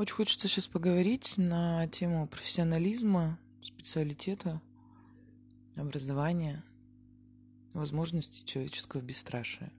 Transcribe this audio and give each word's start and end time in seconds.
Очень 0.00 0.14
хочется 0.14 0.48
сейчас 0.48 0.66
поговорить 0.66 1.34
на 1.36 1.86
тему 1.88 2.26
профессионализма, 2.26 3.38
специалитета, 3.60 4.62
образования, 5.76 6.64
возможностей 7.74 8.42
человеческого 8.46 9.02
бесстрашия. 9.02 9.70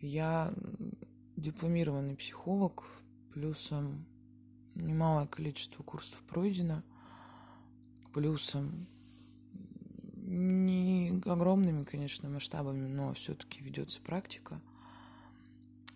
Я 0.00 0.52
дипломированный 1.36 2.16
психолог, 2.16 2.90
плюсом 3.32 4.04
немалое 4.74 5.28
количество 5.28 5.84
курсов 5.84 6.18
пройдено, 6.28 6.82
плюсом 8.12 8.88
не 10.16 11.22
огромными, 11.24 11.84
конечно, 11.84 12.28
масштабами, 12.28 12.88
но 12.88 13.14
все-таки 13.14 13.62
ведется 13.62 14.00
практика. 14.00 14.60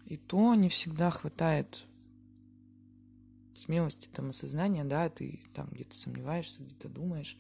И 0.09 0.17
то 0.17 0.55
не 0.55 0.71
всегда 0.71 1.11
хватает 1.11 1.85
смелости, 3.55 4.09
там, 4.09 4.31
осознания, 4.31 4.83
да, 4.85 5.11
ты 5.11 5.43
там 5.53 5.69
где-то 5.69 5.95
сомневаешься, 5.95 6.63
где-то 6.63 6.89
думаешь, 6.89 7.37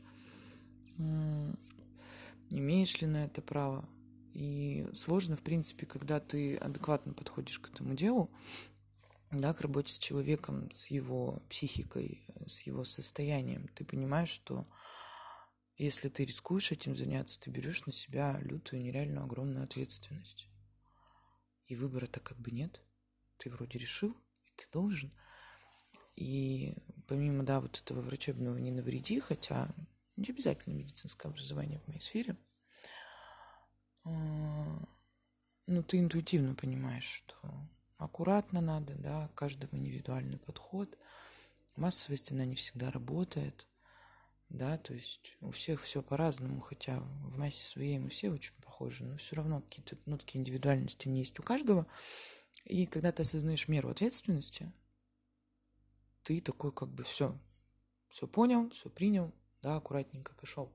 имеешь 2.50 3.00
ли 3.00 3.06
на 3.06 3.24
это 3.24 3.40
право. 3.40 3.88
И 4.34 4.86
сложно, 4.92 5.34
в 5.34 5.42
принципе, 5.42 5.86
когда 5.86 6.20
ты 6.20 6.58
адекватно 6.58 7.14
подходишь 7.14 7.58
к 7.58 7.70
этому 7.70 7.94
делу, 7.94 8.30
да, 9.30 9.54
к 9.54 9.62
работе 9.62 9.94
с 9.94 9.98
человеком, 9.98 10.70
с 10.70 10.88
его 10.88 11.42
психикой, 11.48 12.22
с 12.46 12.60
его 12.60 12.84
состоянием, 12.84 13.68
ты 13.68 13.86
понимаешь, 13.86 14.28
что 14.28 14.66
если 15.78 16.10
ты 16.10 16.26
рискуешь 16.26 16.70
этим 16.70 16.98
заняться, 16.98 17.40
ты 17.40 17.48
берешь 17.48 17.86
на 17.86 17.92
себя 17.94 18.38
лютую, 18.42 18.82
нереальную, 18.82 19.24
огромную 19.24 19.64
ответственность. 19.64 20.50
И 21.68 21.76
выбора-то 21.76 22.20
как 22.20 22.38
бы 22.38 22.50
нет. 22.50 22.80
Ты 23.36 23.50
вроде 23.50 23.78
решил, 23.78 24.16
и 24.44 24.50
ты 24.56 24.66
должен. 24.72 25.12
И 26.16 26.74
помимо, 27.06 27.44
да, 27.44 27.60
вот 27.60 27.78
этого 27.78 28.00
врачебного 28.00 28.56
не 28.56 28.70
навреди, 28.70 29.20
хотя 29.20 29.72
не 30.16 30.30
обязательно 30.30 30.74
медицинское 30.74 31.28
образование 31.28 31.80
в 31.80 31.88
моей 31.88 32.00
сфере, 32.00 32.36
а, 34.04 34.88
ну, 35.66 35.82
ты 35.82 35.98
интуитивно 36.00 36.54
понимаешь, 36.54 37.04
что 37.04 37.36
аккуратно 37.98 38.60
надо, 38.60 38.94
да, 38.96 39.30
каждому 39.34 39.78
индивидуальный 39.80 40.38
подход. 40.38 40.98
Массовость, 41.76 42.32
она 42.32 42.44
не 42.44 42.56
всегда 42.56 42.90
работает– 42.90 43.68
да, 44.48 44.78
то 44.78 44.94
есть 44.94 45.36
у 45.40 45.50
всех 45.50 45.82
все 45.82 46.02
по-разному, 46.02 46.60
хотя 46.60 47.00
в 47.00 47.38
массе 47.38 47.62
своей 47.64 47.98
мы 47.98 48.08
все 48.08 48.30
очень 48.30 48.54
похожи, 48.62 49.04
но 49.04 49.16
все 49.18 49.36
равно 49.36 49.60
какие-то 49.60 49.96
нотки 50.06 50.36
индивидуальности 50.36 51.08
не 51.08 51.20
есть 51.20 51.38
у 51.38 51.42
каждого. 51.42 51.86
И 52.64 52.86
когда 52.86 53.12
ты 53.12 53.22
осознаешь 53.22 53.68
меру 53.68 53.90
ответственности, 53.90 54.72
ты 56.22 56.40
такой 56.40 56.72
как 56.72 56.88
бы 56.88 57.04
все, 57.04 57.38
все 58.08 58.26
понял, 58.26 58.70
все 58.70 58.88
принял, 58.88 59.32
да, 59.62 59.76
аккуратненько 59.76 60.34
пошел. 60.34 60.72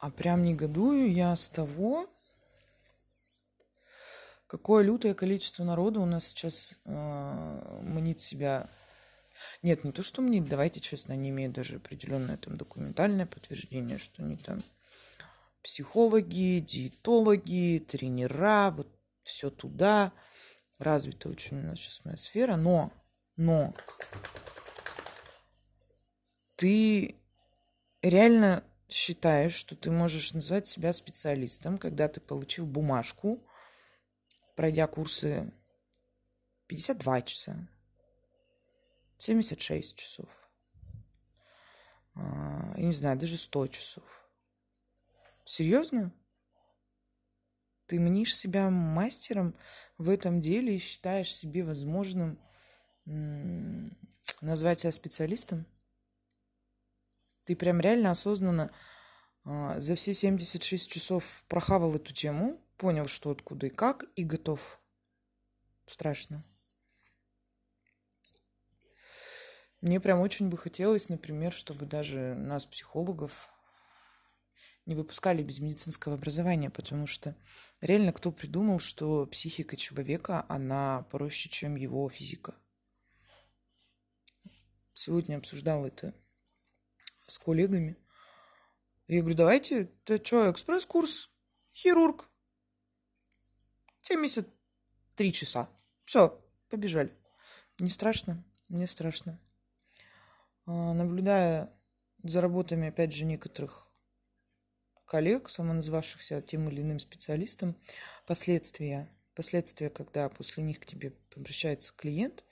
А 0.00 0.10
прям 0.10 0.42
негодую 0.42 1.12
я 1.12 1.34
с 1.34 1.48
того, 1.48 2.08
какое 4.46 4.84
лютое 4.84 5.14
количество 5.14 5.64
народа 5.64 6.00
у 6.00 6.06
нас 6.06 6.26
сейчас 6.26 6.74
э, 6.84 7.82
манит 7.82 8.20
себя 8.20 8.68
нет, 9.62 9.84
не 9.84 9.92
то, 9.92 10.02
что 10.02 10.22
мне, 10.22 10.40
давайте 10.40 10.80
честно, 10.80 11.14
они 11.14 11.30
имеют 11.30 11.52
даже 11.52 11.76
определенное 11.76 12.36
там 12.36 12.56
документальное 12.56 13.26
подтверждение, 13.26 13.98
что 13.98 14.22
они 14.22 14.36
там 14.36 14.60
психологи, 15.62 16.60
диетологи, 16.60 17.84
тренера, 17.86 18.70
вот 18.70 18.88
все 19.22 19.50
туда. 19.50 20.12
Развита 20.78 21.28
очень 21.28 21.58
у 21.58 21.62
нас 21.62 21.78
сейчас 21.78 22.04
моя 22.04 22.16
сфера, 22.16 22.56
но, 22.56 22.92
но 23.36 23.74
ты 26.56 27.16
реально 28.02 28.64
считаешь, 28.88 29.54
что 29.54 29.76
ты 29.76 29.90
можешь 29.90 30.32
назвать 30.32 30.66
себя 30.66 30.92
специалистом, 30.92 31.78
когда 31.78 32.08
ты 32.08 32.20
получил 32.20 32.64
бумажку, 32.64 33.44
пройдя 34.56 34.86
курсы 34.86 35.52
52 36.68 37.22
часа, 37.22 37.68
76 39.18 39.96
часов. 39.96 40.50
А, 42.14 42.74
я 42.76 42.84
не 42.84 42.92
знаю, 42.92 43.18
даже 43.18 43.36
100 43.36 43.68
часов. 43.68 44.30
Серьезно? 45.44 46.12
Ты 47.86 47.98
мнишь 47.98 48.36
себя 48.36 48.68
мастером 48.70 49.54
в 49.96 50.10
этом 50.10 50.40
деле 50.40 50.76
и 50.76 50.78
считаешь 50.78 51.34
себе 51.34 51.64
возможным 51.64 52.38
назвать 54.40 54.80
себя 54.80 54.92
специалистом? 54.92 55.66
Ты 57.44 57.56
прям 57.56 57.80
реально 57.80 58.10
осознанно 58.10 58.70
а, 59.44 59.80
за 59.80 59.94
все 59.94 60.12
76 60.12 60.90
часов 60.90 61.44
прохавал 61.48 61.94
эту 61.94 62.12
тему, 62.12 62.60
понял, 62.76 63.06
что 63.06 63.30
откуда 63.30 63.68
и 63.68 63.70
как, 63.70 64.04
и 64.16 64.24
готов. 64.24 64.78
Страшно. 65.86 66.44
Мне 69.80 70.00
прям 70.00 70.20
очень 70.20 70.48
бы 70.48 70.56
хотелось, 70.56 71.08
например, 71.08 71.52
чтобы 71.52 71.86
даже 71.86 72.34
нас, 72.34 72.66
психологов, 72.66 73.50
не 74.86 74.96
выпускали 74.96 75.42
без 75.42 75.60
медицинского 75.60 76.14
образования, 76.14 76.70
потому 76.70 77.06
что 77.06 77.36
реально 77.80 78.12
кто 78.12 78.32
придумал, 78.32 78.80
что 78.80 79.26
психика 79.26 79.76
человека, 79.76 80.44
она 80.48 81.06
проще, 81.10 81.48
чем 81.48 81.76
его 81.76 82.08
физика. 82.08 82.54
Сегодня 84.94 85.36
обсуждал 85.36 85.86
это 85.86 86.12
с 87.28 87.38
коллегами. 87.38 87.96
Я 89.06 89.20
говорю, 89.20 89.36
давайте, 89.36 89.84
ты 90.04 90.22
что, 90.24 90.50
экспресс-курс, 90.50 91.30
хирург, 91.72 92.28
73 94.02 95.32
часа. 95.32 95.68
Все, 96.04 96.42
побежали. 96.68 97.12
Не 97.78 97.90
страшно? 97.90 98.44
Мне 98.68 98.86
страшно. 98.86 99.38
А, 100.68 100.92
наблюдая 100.92 101.72
за 102.22 102.42
работами, 102.42 102.88
опять 102.88 103.14
же, 103.14 103.24
некоторых 103.24 103.88
коллег, 105.06 105.48
самоназывавшихся 105.48 106.42
тем 106.42 106.68
или 106.68 106.82
иным 106.82 106.98
специалистом, 106.98 107.74
последствия, 108.26 109.08
последствия, 109.34 109.88
когда 109.88 110.28
после 110.28 110.62
них 110.62 110.78
к 110.78 110.84
тебе 110.84 111.14
обращается 111.34 111.94
клиент, 111.96 112.44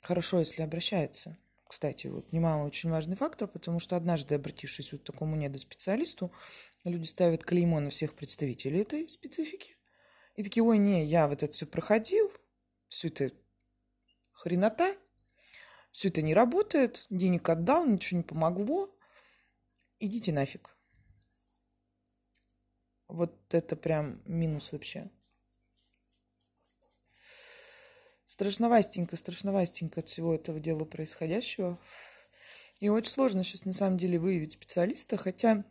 хорошо, 0.00 0.40
если 0.40 0.62
обращается. 0.62 1.38
Кстати, 1.68 2.08
вот 2.08 2.32
немало 2.32 2.66
очень 2.66 2.90
важный 2.90 3.14
фактор, 3.14 3.46
потому 3.46 3.78
что 3.78 3.94
однажды, 3.94 4.34
обратившись 4.34 4.90
вот 4.90 5.02
к 5.02 5.04
такому 5.04 5.36
недоспециалисту, 5.36 6.32
люди 6.82 7.04
ставят 7.04 7.44
клеймо 7.44 7.78
на 7.78 7.90
всех 7.90 8.14
представителей 8.14 8.80
этой 8.80 9.08
специфики. 9.08 9.76
И 10.34 10.42
такие, 10.42 10.64
ой, 10.64 10.78
не, 10.78 11.04
я 11.04 11.28
вот 11.28 11.44
это 11.44 11.52
все 11.52 11.66
проходил, 11.66 12.32
все 12.88 13.06
это 13.06 13.30
хренота, 14.32 14.96
все 15.96 16.08
это 16.08 16.20
не 16.20 16.34
работает, 16.34 17.06
денег 17.08 17.48
отдал, 17.48 17.86
ничего 17.86 18.18
не 18.18 18.22
помогло, 18.22 18.94
идите 19.98 20.30
нафиг. 20.30 20.76
Вот 23.08 23.34
это 23.54 23.76
прям 23.76 24.20
минус 24.26 24.72
вообще. 24.72 25.10
Страшновастенько, 28.26 29.16
страшновастенько 29.16 30.00
от 30.00 30.10
всего 30.10 30.34
этого 30.34 30.60
дела 30.60 30.84
происходящего. 30.84 31.80
И 32.78 32.90
очень 32.90 33.12
сложно 33.12 33.42
сейчас 33.42 33.64
на 33.64 33.72
самом 33.72 33.96
деле 33.96 34.18
выявить 34.18 34.52
специалиста, 34.52 35.16
хотя 35.16 35.64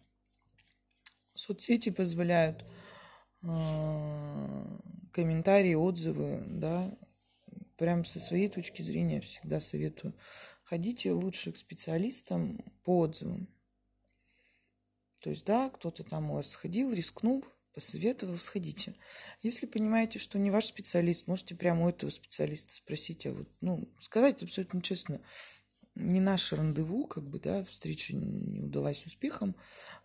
соцсети 1.35 1.91
позволяют 1.91 2.65
э, 3.43 3.47
комментарии, 5.13 5.75
отзывы, 5.75 6.41
да, 6.47 6.97
прям 7.77 8.05
со 8.05 8.19
своей 8.19 8.49
точки 8.49 8.81
зрения 8.81 9.21
всегда 9.21 9.59
советую. 9.59 10.13
Ходите 10.63 11.11
лучше 11.11 11.51
к 11.51 11.57
специалистам 11.57 12.63
по 12.83 12.99
отзывам. 12.99 13.47
То 15.21 15.29
есть, 15.29 15.45
да, 15.45 15.69
кто-то 15.69 16.03
там 16.03 16.31
у 16.31 16.35
вас 16.35 16.49
сходил, 16.49 16.93
рискнул, 16.93 17.43
посоветовал, 17.73 18.37
сходите. 18.37 18.95
Если 19.41 19.65
понимаете, 19.65 20.19
что 20.19 20.39
не 20.39 20.51
ваш 20.51 20.65
специалист, 20.65 21.27
можете 21.27 21.55
прямо 21.55 21.85
у 21.85 21.89
этого 21.89 22.09
специалиста 22.09 22.73
спросить, 22.73 23.25
а 23.25 23.33
вот, 23.33 23.49
ну, 23.59 23.89
сказать 23.99 24.41
абсолютно 24.43 24.81
честно, 24.81 25.21
не 25.95 26.19
наше 26.19 26.55
рандеву, 26.55 27.07
как 27.07 27.27
бы, 27.27 27.39
да, 27.39 27.63
встреча 27.63 28.15
не 28.15 28.61
удалась 28.61 29.05
успехом, 29.05 29.55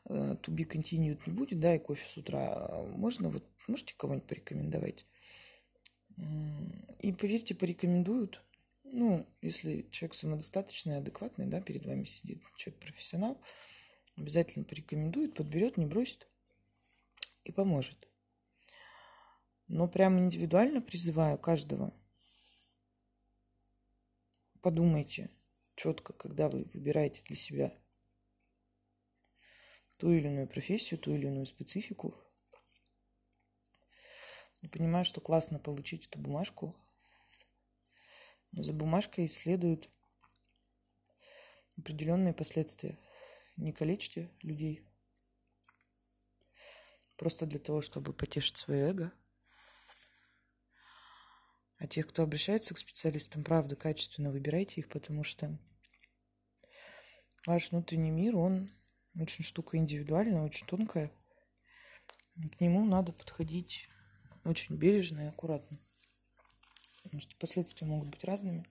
to 0.09 0.47
be 0.47 0.67
continued 0.67 1.21
не 1.27 1.33
будет, 1.33 1.61
да, 1.61 1.75
и 1.75 1.79
кофе 1.79 2.07
с 2.09 2.17
утра. 2.17 2.49
А 2.49 2.87
можно 2.87 3.29
вот, 3.29 3.45
можете 3.69 3.95
кого-нибудь 3.97 4.29
порекомендовать? 4.29 5.07
И 7.01 7.13
поверьте, 7.13 7.55
порекомендуют. 7.55 8.43
Ну, 8.85 9.27
если 9.41 9.89
человек 9.91 10.15
самодостаточный, 10.15 10.99
адекватный, 10.99 11.47
да, 11.47 11.63
перед 11.63 11.87
вами 11.87 12.05
сидит 12.05 12.43
человек 12.57 12.81
профессионал, 12.81 13.41
обязательно 14.17 14.67
порекомендует, 14.67 15.35
подберет, 15.35 15.79
не 15.79 15.87
бросит 15.87 16.29
и 17.45 17.53
поможет. 17.53 18.07
Но 19.67 19.89
прям 19.89 20.19
индивидуально 20.19 20.83
призываю 20.83 21.39
каждого. 21.39 21.95
Подумайте 24.61 25.31
четко, 25.77 26.13
когда 26.13 26.51
вы 26.51 26.69
выбираете 26.75 27.23
для 27.23 27.37
себя 27.37 27.73
ту 29.97 30.13
или 30.13 30.27
иную 30.27 30.49
профессию, 30.49 31.01
ту 31.01 31.15
или 31.15 31.29
иную 31.29 31.47
специфику. 31.47 32.15
Я 34.61 34.69
понимаю, 34.69 35.07
что 35.07 35.23
классно 35.23 35.59
получить 35.59 36.07
эту 36.07 36.19
бумажку, 36.19 36.77
за 38.63 38.73
бумажкой 38.73 39.29
следуют 39.29 39.91
определенные 41.77 42.35
последствия. 42.35 42.99
Не 43.57 43.73
калечьте 43.73 44.31
людей 44.43 44.87
просто 47.17 47.45
для 47.45 47.59
того, 47.59 47.83
чтобы 47.83 48.15
потешить 48.15 48.57
свое 48.57 48.89
эго. 48.89 49.13
А 51.77 51.87
тех, 51.87 52.07
кто 52.09 52.23
обращается 52.23 52.75
к 52.75 52.79
специалистам, 52.79 53.45
правда, 53.45 53.77
качественно 53.77 54.31
выбирайте 54.31 54.81
их, 54.81 54.89
потому 54.89 55.23
что 55.25 55.59
ваш 57.47 57.71
внутренний 57.71 58.11
мир, 58.11 58.37
он 58.37 58.71
очень 59.15 59.45
штука 59.45 59.77
индивидуальная, 59.77 60.43
очень 60.43 60.67
тонкая. 60.67 61.13
К 62.57 62.61
нему 62.61 62.85
надо 62.85 63.13
подходить 63.13 63.89
очень 64.45 64.77
бережно 64.77 65.23
и 65.23 65.29
аккуратно. 65.29 65.79
Потому 67.11 67.23
что 67.23 67.37
последствия 67.39 67.89
могут 67.89 68.11
быть 68.11 68.23
разными. 68.23 68.65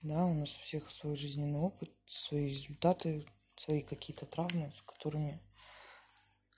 Да, 0.00 0.24
у 0.24 0.32
нас 0.32 0.56
у 0.56 0.60
всех 0.62 0.90
свой 0.90 1.14
жизненный 1.14 1.58
опыт, 1.58 1.92
свои 2.06 2.48
результаты, 2.48 3.26
свои 3.54 3.82
какие-то 3.82 4.24
травмы, 4.24 4.72
с 4.74 4.80
которыми 4.80 5.38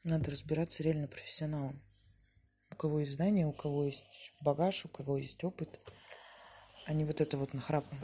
надо 0.04 0.30
разбираться 0.30 0.84
реально 0.84 1.08
профессионалом. 1.08 1.82
У 2.70 2.76
кого 2.76 3.00
есть 3.00 3.14
знания, 3.14 3.48
у 3.48 3.52
кого 3.52 3.86
есть 3.86 4.32
багаж, 4.40 4.84
у 4.84 4.88
кого 4.88 5.18
есть 5.18 5.42
опыт, 5.42 5.80
а 6.86 6.92
не 6.92 7.04
вот 7.04 7.20
это 7.20 7.36
вот 7.36 7.52
нахрапом. 7.52 7.98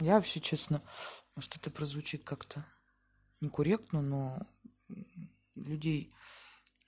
Я 0.00 0.16
вообще, 0.16 0.40
честно, 0.40 0.82
может, 1.36 1.56
это 1.56 1.70
прозвучит 1.70 2.22
как-то 2.22 2.66
некорректно, 3.40 4.02
но 4.02 4.38
людей, 5.54 6.12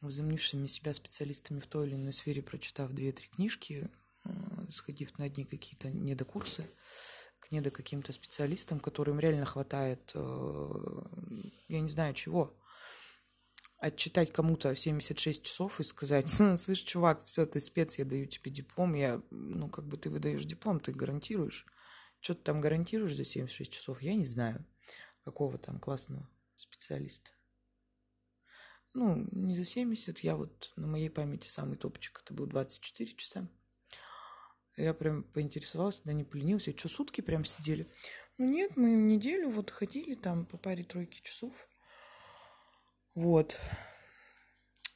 возомнившими 0.00 0.66
себя 0.66 0.94
специалистами 0.94 1.60
в 1.60 1.66
той 1.66 1.86
или 1.86 1.94
иной 1.94 2.12
сфере, 2.12 2.42
прочитав 2.42 2.92
две-три 2.92 3.28
книжки, 3.28 3.90
э, 4.24 4.30
сходив 4.70 5.18
на 5.18 5.24
одни 5.24 5.44
какие-то 5.44 5.90
недокурсы, 5.90 6.64
к 7.40 7.50
недо 7.50 7.70
каким-то 7.70 8.12
специалистам, 8.12 8.80
которым 8.80 9.18
реально 9.18 9.46
хватает, 9.46 10.12
э, 10.14 10.68
я 11.68 11.80
не 11.80 11.88
знаю 11.88 12.14
чего, 12.14 12.54
отчитать 13.78 14.32
кому-то 14.32 14.74
76 14.74 15.42
часов 15.42 15.80
и 15.80 15.84
сказать, 15.84 16.28
слышь, 16.58 16.82
чувак, 16.82 17.24
все, 17.24 17.46
ты 17.46 17.60
спец, 17.60 17.98
я 17.98 18.04
даю 18.04 18.26
тебе 18.26 18.50
диплом, 18.50 18.94
я, 18.94 19.22
ну, 19.30 19.68
как 19.68 19.86
бы 19.86 19.96
ты 19.96 20.10
выдаешь 20.10 20.44
диплом, 20.44 20.80
ты 20.80 20.92
гарантируешь. 20.92 21.66
Что 22.20 22.34
ты 22.34 22.42
там 22.42 22.60
гарантируешь 22.60 23.14
за 23.14 23.24
76 23.24 23.72
часов, 23.72 24.02
я 24.02 24.14
не 24.14 24.26
знаю. 24.26 24.64
Какого 25.24 25.56
там 25.58 25.78
классного 25.78 26.28
специалиста. 26.56 27.30
Ну, 28.94 29.26
не 29.32 29.56
за 29.56 29.64
70, 29.64 30.20
я 30.20 30.37
вот 30.37 30.73
на 30.76 30.87
моей 30.87 31.11
памяти 31.11 31.49
самый 31.49 31.76
топчик, 31.76 32.20
это 32.25 32.35
был 32.35 32.46
24 32.46 33.12
часа. 33.14 33.49
Я 34.76 34.94
прям 34.94 35.25
поинтересовалась, 35.25 36.00
да 36.05 36.12
не 36.12 36.25
поленился, 36.25 36.76
что 36.76 36.88
сутки 36.88 37.20
прям 37.20 37.44
сидели? 37.44 37.88
Ну 38.38 38.46
нет, 38.49 38.76
мы 38.76 38.90
неделю 38.90 39.50
вот 39.50 39.70
ходили 39.70 40.14
там 40.14 40.46
по 40.46 40.56
паре 40.56 40.85
тройки 40.85 41.20
часов. 41.23 41.69
Вот. 43.14 43.58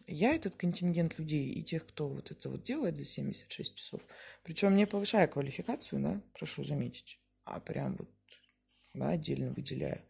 Я 0.06 0.34
этот 0.34 0.54
контингент 0.54 1.18
людей 1.18 1.48
и 1.48 1.62
тех, 1.62 1.86
кто 1.86 2.08
вот 2.08 2.30
это 2.30 2.48
вот 2.48 2.62
делает 2.62 2.96
за 2.96 3.04
76 3.04 3.74
часов, 3.74 4.06
причем 4.42 4.76
не 4.76 4.86
повышая 4.86 5.26
квалификацию, 5.26 6.02
да, 6.02 6.22
прошу 6.34 6.64
заметить, 6.64 7.18
а 7.44 7.58
прям 7.60 7.96
вот 7.96 8.08
да, 8.94 9.10
отдельно 9.10 9.52
выделяя, 9.52 10.04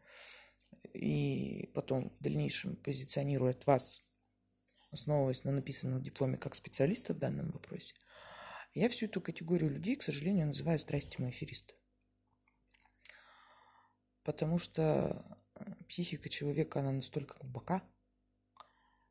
и 0.92 1.70
потом 1.74 2.10
в 2.10 2.22
дальнейшем 2.22 2.76
позиционирует 2.76 3.66
вас, 3.66 4.02
основываясь 4.90 5.44
на 5.44 5.52
написанном 5.52 6.02
дипломе 6.02 6.36
как 6.36 6.54
специалиста 6.54 7.14
в 7.14 7.18
данном 7.18 7.50
вопросе, 7.50 7.94
я 8.74 8.88
всю 8.88 9.06
эту 9.06 9.20
категорию 9.20 9.70
людей, 9.70 9.96
к 9.96 10.02
сожалению, 10.02 10.46
называю 10.46 10.78
страстью 10.78 11.26
афериста. 11.26 11.74
Потому 14.22 14.58
что 14.58 15.40
психика 15.88 16.28
человека, 16.28 16.80
она 16.80 16.92
настолько 16.92 17.38
глубока, 17.38 17.82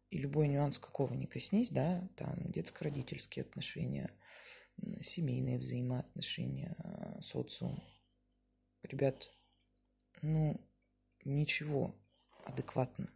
и 0.10 0.18
любой 0.18 0.48
нюанс 0.48 0.78
какого 0.78 1.14
не 1.14 1.26
коснись, 1.26 1.70
да, 1.70 2.08
там 2.18 2.52
детско-родительские 2.52 3.44
отношения, 3.44 4.12
семейные 5.02 5.58
взаимоотношения, 5.58 6.76
социум. 7.22 7.84
Ребят, 8.84 9.32
ну, 10.22 10.60
ничего 11.24 11.96
адекватно 12.46 13.10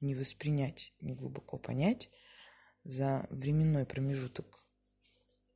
не 0.00 0.14
воспринять, 0.14 0.92
не 1.00 1.14
глубоко 1.14 1.58
понять 1.58 2.10
за 2.84 3.26
временной 3.30 3.84
промежуток 3.84 4.64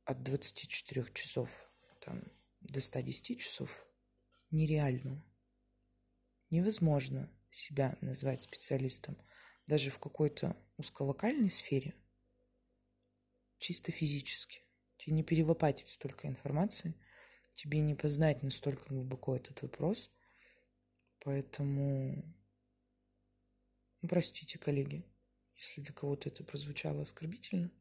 от 0.05 0.23
24 0.23 1.13
часов 1.13 1.49
там, 2.01 2.21
до 2.61 2.81
110 2.81 3.39
часов 3.39 3.85
нереально. 4.51 5.23
Невозможно 6.49 7.29
себя 7.49 7.97
назвать 8.01 8.41
специалистом 8.41 9.17
даже 9.65 9.89
в 9.89 9.99
какой-то 9.99 10.57
узковокальной 10.77 11.49
сфере, 11.49 11.95
чисто 13.57 13.91
физически. 13.91 14.61
Тебе 14.97 15.15
не 15.15 15.23
перелопатить 15.23 15.87
столько 15.87 16.27
информации, 16.27 16.95
тебе 17.53 17.79
не 17.79 17.95
познать 17.95 18.43
настолько 18.43 18.89
глубоко 18.89 19.35
этот 19.35 19.61
вопрос. 19.61 20.11
Поэтому, 21.23 22.21
простите, 24.09 24.59
коллеги, 24.59 25.05
если 25.55 25.79
для 25.79 25.93
кого-то 25.93 26.27
это 26.27 26.43
прозвучало 26.43 27.03
оскорбительно, 27.03 27.71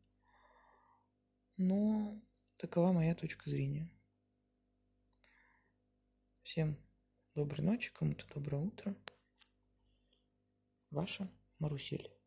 но 1.56 2.22
такова 2.56 2.92
моя 2.92 3.16
точка 3.16 3.50
зрения. 3.50 3.90
Всем 6.42 6.76
доброй 7.34 7.64
ночи, 7.64 7.92
кому-то 7.92 8.26
доброе 8.32 8.62
утро. 8.62 8.96
Ваша 10.90 11.28
Марусель. 11.58 12.21